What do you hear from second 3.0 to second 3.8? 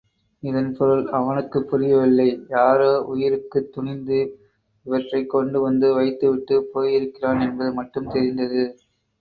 உயிருக்குத்